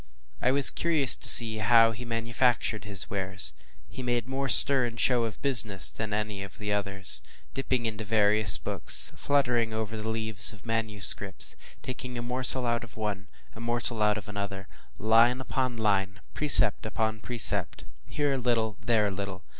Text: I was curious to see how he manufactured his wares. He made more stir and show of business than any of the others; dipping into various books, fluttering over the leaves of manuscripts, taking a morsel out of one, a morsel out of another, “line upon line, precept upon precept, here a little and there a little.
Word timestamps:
I 0.41 0.49
was 0.49 0.71
curious 0.71 1.15
to 1.15 1.27
see 1.27 1.57
how 1.59 1.91
he 1.91 2.05
manufactured 2.05 2.85
his 2.85 3.07
wares. 3.11 3.53
He 3.87 4.01
made 4.01 4.27
more 4.27 4.49
stir 4.49 4.85
and 4.87 4.99
show 4.99 5.25
of 5.25 5.39
business 5.43 5.91
than 5.91 6.11
any 6.11 6.41
of 6.41 6.57
the 6.57 6.73
others; 6.73 7.21
dipping 7.53 7.85
into 7.85 8.03
various 8.03 8.57
books, 8.57 9.11
fluttering 9.15 9.73
over 9.73 9.95
the 9.97 10.09
leaves 10.09 10.53
of 10.53 10.65
manuscripts, 10.65 11.55
taking 11.83 12.17
a 12.17 12.23
morsel 12.23 12.65
out 12.65 12.83
of 12.83 12.97
one, 12.97 13.27
a 13.55 13.59
morsel 13.59 14.01
out 14.01 14.17
of 14.17 14.27
another, 14.27 14.67
“line 14.97 15.39
upon 15.39 15.77
line, 15.77 16.21
precept 16.33 16.87
upon 16.87 17.19
precept, 17.19 17.85
here 18.07 18.33
a 18.33 18.37
little 18.39 18.77
and 18.79 18.87
there 18.87 19.05
a 19.05 19.11
little. 19.11 19.43